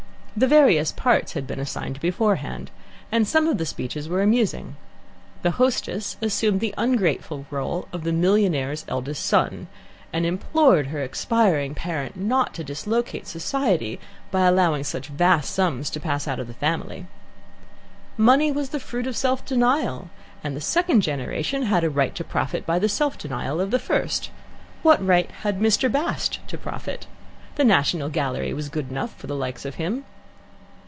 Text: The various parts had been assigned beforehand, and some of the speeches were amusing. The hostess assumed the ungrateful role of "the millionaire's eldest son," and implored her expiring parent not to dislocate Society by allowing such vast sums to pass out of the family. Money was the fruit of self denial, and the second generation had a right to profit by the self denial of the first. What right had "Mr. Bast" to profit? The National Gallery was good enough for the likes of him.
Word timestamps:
The 0.33 0.47
various 0.47 0.93
parts 0.93 1.33
had 1.33 1.45
been 1.45 1.59
assigned 1.59 1.99
beforehand, 1.99 2.71
and 3.11 3.27
some 3.27 3.47
of 3.47 3.57
the 3.57 3.65
speeches 3.65 4.07
were 4.07 4.21
amusing. 4.21 4.77
The 5.41 5.51
hostess 5.51 6.15
assumed 6.21 6.61
the 6.61 6.73
ungrateful 6.77 7.45
role 7.51 7.89
of 7.91 8.05
"the 8.05 8.13
millionaire's 8.13 8.85
eldest 8.87 9.25
son," 9.25 9.67
and 10.13 10.25
implored 10.25 10.87
her 10.87 11.03
expiring 11.03 11.75
parent 11.75 12.15
not 12.15 12.53
to 12.53 12.63
dislocate 12.63 13.27
Society 13.27 13.99
by 14.31 14.43
allowing 14.45 14.85
such 14.85 15.09
vast 15.09 15.53
sums 15.53 15.89
to 15.89 15.99
pass 15.99 16.29
out 16.29 16.39
of 16.39 16.47
the 16.47 16.53
family. 16.53 17.07
Money 18.15 18.53
was 18.53 18.69
the 18.69 18.79
fruit 18.79 19.07
of 19.07 19.17
self 19.17 19.43
denial, 19.43 20.09
and 20.45 20.55
the 20.55 20.61
second 20.61 21.01
generation 21.01 21.63
had 21.63 21.83
a 21.83 21.89
right 21.89 22.15
to 22.15 22.23
profit 22.23 22.65
by 22.65 22.79
the 22.79 22.89
self 22.89 23.17
denial 23.17 23.59
of 23.59 23.69
the 23.69 23.79
first. 23.79 24.31
What 24.81 25.05
right 25.05 25.29
had 25.43 25.59
"Mr. 25.59 25.91
Bast" 25.91 26.39
to 26.47 26.57
profit? 26.57 27.05
The 27.55 27.65
National 27.65 28.07
Gallery 28.07 28.53
was 28.53 28.69
good 28.69 28.89
enough 28.91 29.13
for 29.17 29.27
the 29.27 29.35
likes 29.35 29.65
of 29.65 29.75
him. 29.75 30.05